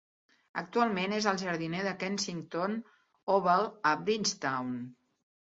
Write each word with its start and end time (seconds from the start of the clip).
Actualment 0.61 1.13
és 1.17 1.27
el 1.31 1.41
jardiner 1.41 1.83
de 1.89 1.93
Kensington 2.05 2.75
Oval 3.37 3.71
a 3.91 3.93
Bridgetown. 4.09 4.77